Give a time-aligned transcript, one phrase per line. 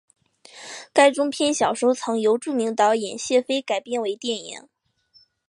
[0.91, 4.67] 该中篇小说曾由著名导演谢飞改编为电影。